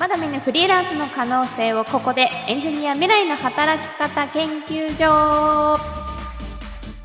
[0.00, 5.78] まだ見ぬフリーランスの可能性をここでエンジニア未来の働き方研究所。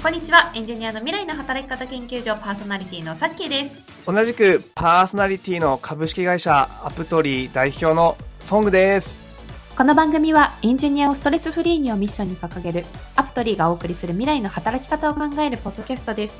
[0.02, 0.50] こんにちは。
[0.56, 3.84] エンジニアの未来の働き方研究所パーソナリティのさっきーです。
[4.06, 8.16] 同じくパーソナリティの株式会社アプトリー代表の
[8.46, 9.22] ソングです。
[9.78, 12.86] この番組はエンジニアをストレスフリーにをミッションに掲げる
[13.18, 16.38] アプトリーがお送りする未来の働き方を考えるポッドキャストです。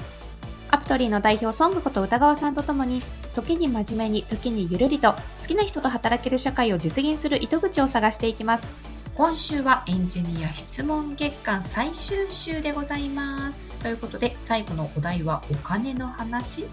[0.70, 3.02] アプトリーの代表ソングこと歌川さんとともに
[3.36, 8.74] 時に真面目に時にゆるりと好きな人と働ける社会を実現する糸口を探していきます。
[9.14, 13.78] 今週はエンジニア質問月間最終週でございます。
[13.80, 16.66] ということで最後のお題はお金の話。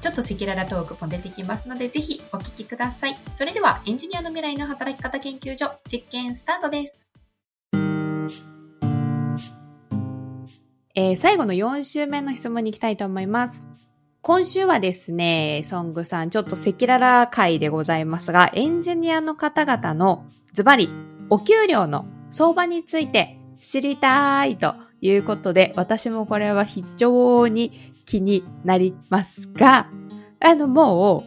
[0.00, 3.18] ちょっと赤裸々トークも出てきますのでぜひお聞きください。
[3.34, 7.08] それではエンジニアの未来の働き方研究所実験スタートです。
[10.94, 13.64] えー、最後の4週目の質問に行きたいと思います。
[14.22, 20.90] 今週はですね、ソングさん、ちょっと赤裸々会でございますが、エンジニアの方々のズバリ、
[21.30, 29.88] お給料の相場について知りたいということで、私もこれは非常に気になりますが、
[30.40, 31.24] あの、も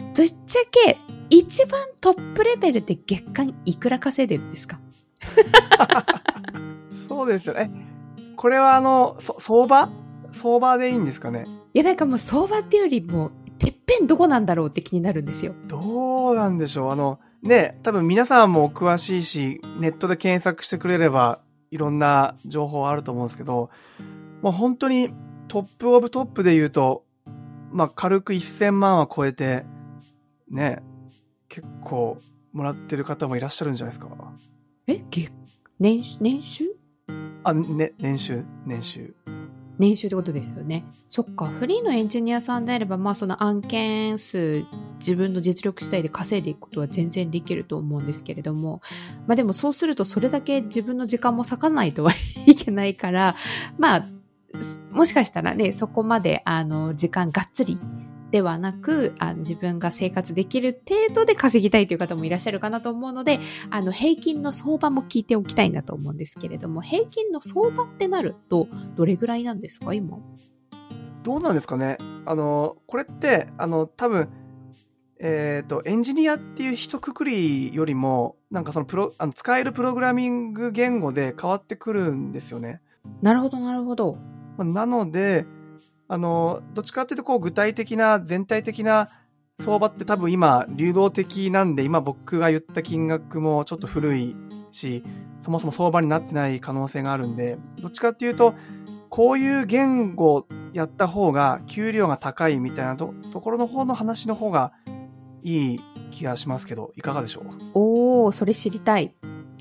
[0.00, 0.98] う、ぶっちゃけ、
[1.30, 4.78] 一番トップレベルで月間いくら稼いでるんですか？
[7.08, 7.70] そうですよね。
[8.36, 9.88] これはあの、相場
[10.32, 11.46] 相場でいいんですかね？
[11.74, 15.54] いや、なんかもう相場っていうよりも、てっぺんどこなんだろうって気になるんですよ。
[15.66, 16.90] どうなんでしょう？
[16.90, 23.70] あの、ね、多分皆さんも詳しいし、ネットで検索してくれれば、いろんな情報あると思うんですけど、
[24.42, 25.10] もう本当に
[25.48, 27.04] トップオブトップで言うと、
[27.72, 29.64] まあ軽く1000万は超えて、
[30.48, 30.82] ね、
[31.48, 32.18] 結構
[32.52, 34.14] もらってる方もいらっしゃるんじゃないですか？
[34.86, 35.02] え
[35.80, 36.64] 年、年収？
[37.42, 39.15] あ、ね、年収、年収。
[39.78, 40.84] 年収ってことですよね。
[41.08, 41.46] そっか。
[41.46, 44.64] フリーのエンジニアさんであれば、まあその案件数、
[44.98, 48.80] 自分の実力次第で稼いでいくことは全然できると思うんですけれども、
[49.26, 52.12] まあでもそうするとそれだけ自分の時間も割かないとは
[52.46, 53.36] いけないから、
[53.78, 54.04] まあ、
[54.92, 57.78] もしかしたらね、そこまであの時間がっつり
[58.30, 70.18] ではなくあの自分が生活できる程度で稼ぎたいという方もいらっしゃるかなと思うのであの平均の相場も聞いておきたいなと思うんですけれども平均の相場ってなるとどれぐらいなんですか今？
[71.22, 74.28] どうなんですかねあのこれってあの多分
[75.18, 82.80] えっ、ー、とエンジニアっていう一括りよりもなんかそのプロあの使えるプログラミング言語で変わってくるんですよね。
[83.22, 84.18] なるほどなるほど。
[84.58, 85.46] なので
[86.08, 89.08] あの、どっちかっていうとこう具体的な全体的な
[89.62, 94.36] 相場って多分今流動的なんで今僕が言った金額もちょっと古い
[94.70, 95.02] し、
[95.40, 98.54] そもそも相場になってない可能性があるんで、どっちかっていうと
[99.08, 103.06] こういう言語やった方が給料が高いみたいなと
[103.40, 104.72] ころの方の話の方が
[105.42, 105.80] いい
[106.10, 107.44] 気がしますけど、いかがでしょう？
[107.74, 109.14] おー、それ知りたい。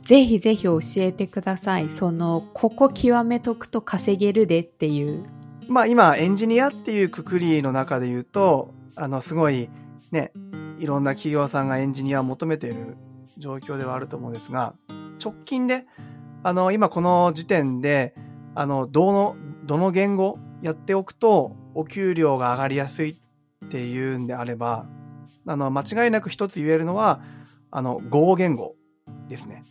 [0.04, 1.90] ぜひぜひ教えてください。
[1.90, 5.24] その、ここ極めとくと稼げるでっていう。
[5.68, 9.70] まあ今エンジニアっていうくくりの中で言うと、あのすごい
[10.12, 10.32] ね、
[10.78, 12.98] いろんな企業さんがエンジニアを求めている
[13.38, 14.74] 状況ではあると思うんですが、
[15.24, 15.86] 直近で、
[16.44, 18.14] あの今この時点で、
[18.54, 23.12] あの、どの、どの言語やっておくとお給料が上がりやすい
[23.66, 24.86] っていうんであれば、
[25.48, 27.22] あの、間違いなく一つ言えるのは、
[27.72, 28.76] あの、Go 言語
[29.28, 29.64] ですね。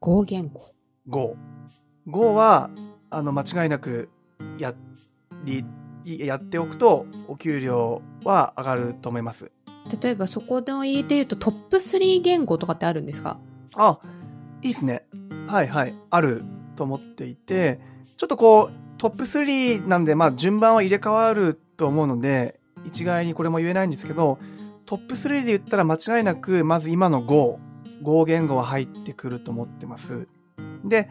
[0.00, 0.74] Go 言語
[1.06, 1.36] ?Go。
[2.06, 2.70] Go は、
[3.10, 4.10] あの、間違いなく
[4.58, 4.74] やっ
[5.44, 5.64] り
[6.04, 9.52] やっておくとお給料は上がると思います。
[10.00, 13.38] 例えばそこの家で言うとトップ3言語とかってあるんですか？
[13.74, 13.98] あ
[14.62, 15.04] いいですね。
[15.48, 15.94] はいはい。
[16.10, 16.44] ある
[16.76, 17.80] と思っていて
[18.16, 24.38] ちょっとこうトップ3なんでまあ順番は入れ替わると思うので一概にこれも言えないんですけど
[24.86, 27.58] トップ3で言ったら間違いなくまず今の Go
[28.02, 30.28] Go 言語は入ってくると思ってます。
[30.84, 31.10] で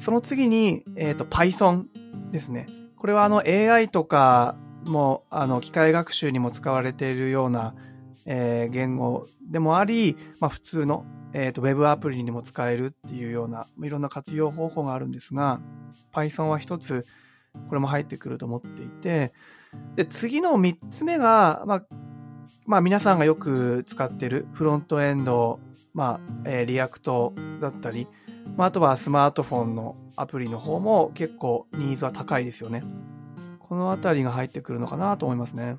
[0.00, 1.84] その次に、えっ、ー、と Python
[2.30, 2.66] ですね
[3.00, 7.74] これはあの AI とかもあの機械学習にも使われているような、
[8.26, 15.60] えー、言語でもあり、まあ、普通の、えーと、ウェブアプリにも使えるっていうようないろんな活用方法があるんですが
[16.12, 17.06] Python は一つ
[17.70, 19.32] これも入ってくると思っていて
[19.96, 21.84] で次の3つ目が、まあ、
[22.66, 25.58] まあ皆さんがよく使っているフロントエンド、
[25.94, 27.32] まあえー、 React
[27.62, 28.06] だったり、
[28.58, 32.82] まあ、あとはスマートフォンのアプリの方も結構ニーズは高いですよね。
[33.58, 35.76] このあたりが入ってくるのかなと思いますね。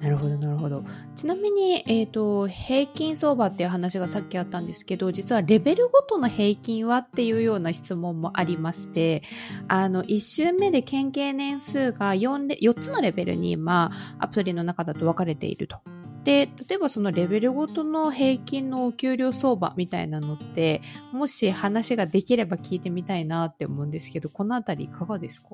[0.00, 0.84] なるほど、なるほど。
[1.16, 9.24] ちなみに、え、ー、と、平均相場っていう話がさっきあったんですけど、実はレベルごとの平均はっていうような質問もありまして、
[9.66, 15.78] あの、1週目で県警年数が 4, 4つのレベルに、まあ、アプリの中だと分かれていると
[16.24, 20.82] で、例えばそのレベルごとの平均のお給料相場みたいなのって、
[21.12, 25.48] もし話ができれば聞いてみたいなって思うんですけど、このあたりいかがですか？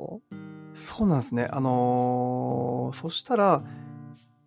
[0.74, 1.46] そうなんですね。
[1.50, 3.62] あのー、そしたら、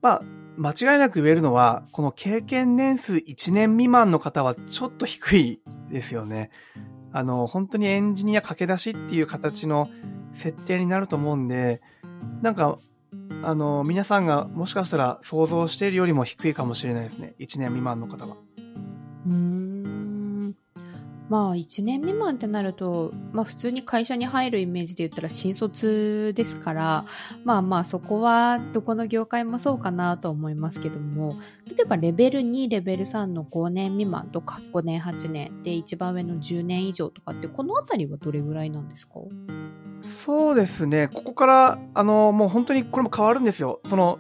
[0.02, 0.22] まあ、
[0.58, 5.62] 間違いなく言えるのは、この経験年数1年未満の方はちょっと低い
[5.92, 6.50] ですよね。
[7.14, 9.90] あの、本当にエンジニア駆け出しっていう形の
[10.34, 11.82] 設定になると思うんで、
[12.42, 12.80] なんか、
[13.44, 17.36] あの、皆さんがもしかしたら想像しているよりも低いかもしれないですね。
[17.40, 18.38] 1年未満の方は。
[21.30, 27.06] まあ、1年未満ってなると、まあ普通に会社に入るイメージで言ったら新卒ですから、
[27.44, 31.36] まあまあそこはどこの業界もそうかなと思いますけども、
[31.66, 39.16] 例えばレベル2、レベル3の5年未満とか5年、8年で一番上の10年以上とかってこのあたりはどれぐらいなんですか？
[40.04, 41.10] そうですね。
[41.12, 43.82] ここから、あの、もう本当にこれも変わるんですよ。
[43.86, 44.20] その、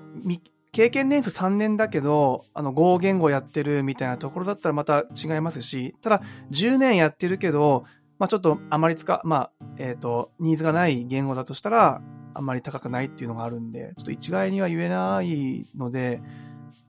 [0.77, 6.21] 経験年数3年だけど、あの、Go 言語やってるみたいなところだったらまた違いますし、ただ、
[6.51, 7.83] 10年やってるけど、
[8.19, 12.03] まあちょっとあまり使、まあ、えっ、ー、と、ニーズがない言語だとしたら、
[12.35, 16.21] あんまり高くないっていうのがあるんで、ちょっと一概には言えないので、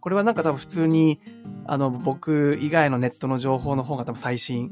[0.00, 1.18] これはなんか多分普通に、
[1.64, 4.70] あの、僕以外のネットの情報の方が多分最新、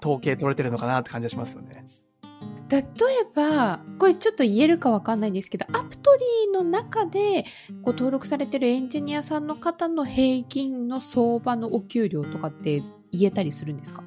[0.00, 1.84] 統計取れてるのかなって感じがしますよね。
[2.70, 2.84] 例え
[3.34, 7.44] ば、これちょっと言えるかわかんないんですけど、アプトリーの中で
[7.82, 14.04] こう登録されてるエンジニアさんの方の平均の相場のお給料とかって言えたりするんですか？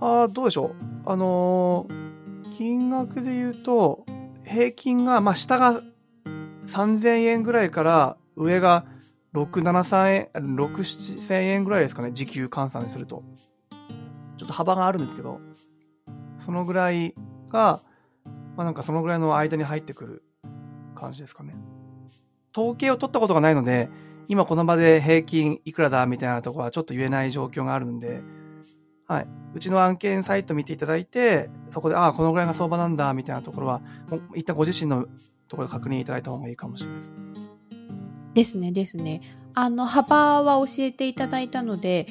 [0.00, 0.74] ああ、どうでしょう。
[1.04, 4.06] あのー、金額で言うと、
[4.44, 5.82] 平均が、まあ、下が
[6.66, 8.86] 3000円ぐらいから上が
[9.34, 12.12] 6、7、3円、6、7千円ぐらいですかね。
[12.12, 13.22] 時給換算すると。
[14.38, 15.40] ちょっと幅があるんですけど、
[16.38, 17.14] そのぐらい
[17.50, 17.82] が、
[18.56, 20.22] まあなんかそのぐらいの間に入ってくる
[20.94, 21.54] 感じですかね。
[22.56, 23.88] 統計を取ったことがないので、
[24.28, 28.22] 今この場で平均いくらだみたいなとこはちょっと言えない状況があるんで、
[29.06, 29.26] はい。
[29.54, 33.82] うちの案件サイト見ていただいて、そこで、ああ、このぐらいが相場なんだ、みたいなところは、
[34.36, 35.06] 一旦ご自身の
[35.48, 37.12] ところで確認いただいた方がいいかもしれないです。
[38.34, 39.20] ですね、ですね。
[39.54, 42.06] あの、幅は教えていただいたので、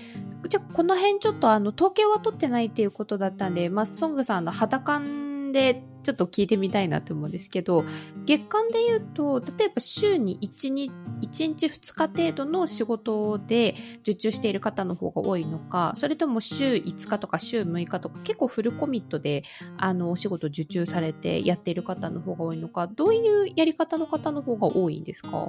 [0.49, 7.83] じゃこの辺ちょっとあの、統計は取ってないっていうことだったんで、まあ、ソングさんの肌感でちょっと聞いてみたいなと思うんですけど、
[8.25, 10.91] 月間で言うと、例えば週に1日、
[11.21, 19.43] 1日2日程度の仕事で受注している方の方が多いのか、それとも週5日とか週6日とか結構フルコミットで
[19.77, 25.47] あのお仕事受注されてやっている方の方が多いのか、どういうやり方の方の方が多いんですか？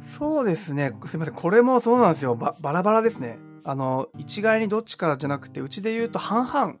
[0.00, 0.92] そうですね。
[1.06, 1.34] すいません。
[1.34, 2.34] これもそうなんですよ。
[2.34, 3.38] ば、バラバラですね。
[3.64, 6.78] あの、一概にどっちかじゃなくて、うちで言うと半々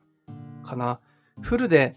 [0.62, 1.00] かな。
[1.40, 1.96] フルで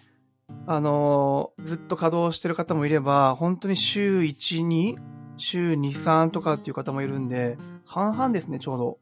[0.66, 4.96] あのー、ずっと稼働してる方もいれば、本当に週1、2、
[5.38, 9.00] 週2、3とかっていう方もいるんで、半々ですね、ちょうど。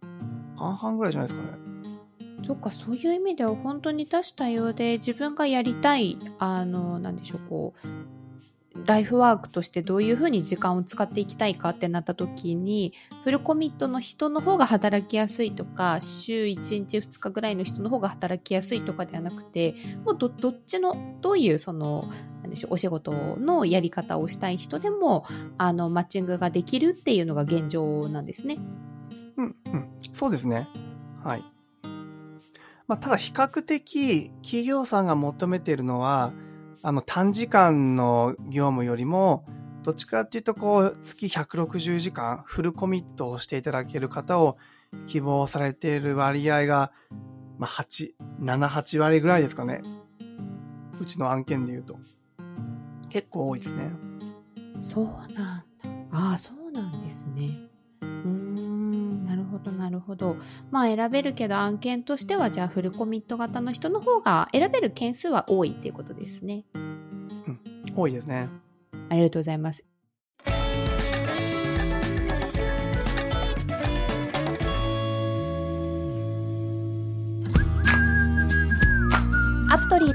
[0.56, 1.58] 半々ぐらいじゃないですかね。
[2.46, 7.88] そっか、そういう意味では本当に多種多様で、自分がやりたい、あの、なんでしょう、こう、
[8.84, 12.94] ライフワークとしてどういうふうに時間を使っていきたいかってなった時に
[13.24, 22.10] フルコミットの人の方が働きやすいとか週1日2日ぐらいの人の方が働きやすいとかではなくてもうどっちのどういうその
[22.42, 25.26] なんでしょうお仕事のやり方をしたい人でも
[25.58, 28.58] あのマッチングができるっていうのが現状なんですね。
[29.38, 30.68] うんうん、そうですね。
[31.24, 31.44] はい。
[32.88, 36.34] まあ、ただ比較的企業さんが求めているのは
[36.88, 39.44] あの、短時間の業務よりも、
[39.82, 44.60] どっちかっていうと、こう、月160時間、フルコミットをしていただける方を
[45.08, 46.92] 希望されている割合が、
[47.58, 49.82] まあ、8、7、8割ぐらいですかね。
[51.00, 51.98] うちの案件で言うと。
[53.10, 53.90] 結構多いですね。
[54.80, 55.66] そうなんだ。
[56.12, 57.50] ああ、そうなんですね。
[59.96, 60.38] るほど。
[60.72, 66.66] まあ選べるけど案件としては、じゃあフルコミット型の人の方が選べる件数は多いっていうことですね。
[67.96, 68.50] 多いですね。
[69.10, 69.95] ありがとうございます。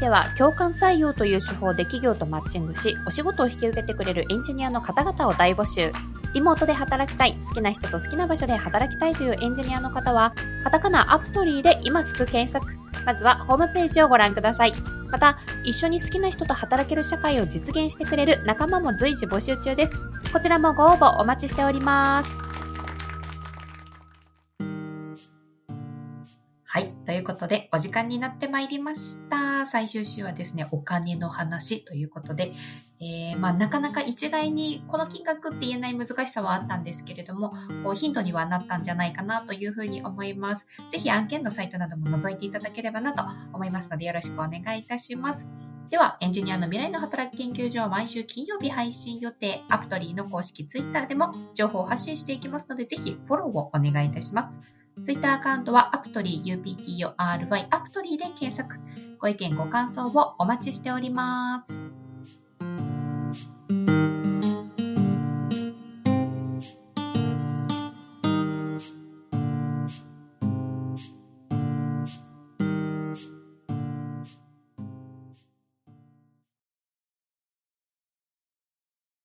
[0.00, 5.92] では共感採用という手法で企業とマッチングしお仕事を引き受けてくれるエンジニアの方々を大募集
[6.34, 12.66] リモートで働きたい好きな人と好きな場所で働きたいというエンジニアの方はカタカナアプトリーで今すぐ検索
[13.04, 14.72] まずはホームページをご覧ください
[15.10, 19.94] また、一緒に好きな人と働ける社会を実現してくれる仲間も随時募集中です。
[20.32, 22.49] こちらもご応募お待ちしております。
[27.40, 29.64] ことで、お時間になってまいりました。
[29.64, 32.52] 最終週はですね、お金の話ということで、
[33.00, 40.66] えー、まあ、なかなか一概にこの金額って言えない難しさはあったんですけれども、こうヒントにはなったんじゃないかなというふうに思います。
[40.90, 45.48] ぜひ案件のサイトなども覗いていただければなと思いますので、よろしくお願いいたします。
[45.88, 54.79] では、エンジニアの未来の働き研究所は毎週金曜日配信予定、アプトリーの公式ツイッターでも情報を発信していきますので、ぜひフォローをお願いいたします。
[55.02, 58.76] ツイッターアカウントはアプトリー UPTORY アプトリーで検索。
[59.18, 61.99] ご意見ご感想をお待ちしております。